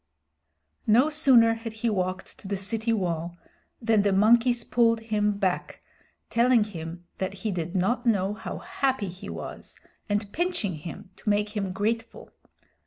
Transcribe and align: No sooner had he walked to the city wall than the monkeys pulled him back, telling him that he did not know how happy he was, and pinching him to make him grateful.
No 0.87 1.11
sooner 1.11 1.53
had 1.53 1.73
he 1.73 1.89
walked 1.91 2.39
to 2.39 2.47
the 2.47 2.57
city 2.57 2.91
wall 2.91 3.37
than 3.79 4.01
the 4.01 4.11
monkeys 4.11 4.63
pulled 4.63 4.99
him 4.99 5.37
back, 5.37 5.83
telling 6.31 6.63
him 6.63 7.05
that 7.19 7.35
he 7.45 7.51
did 7.51 7.75
not 7.75 8.03
know 8.03 8.33
how 8.33 8.57
happy 8.57 9.09
he 9.09 9.29
was, 9.29 9.75
and 10.09 10.31
pinching 10.33 10.73
him 10.73 11.11
to 11.17 11.29
make 11.29 11.55
him 11.55 11.71
grateful. 11.71 12.31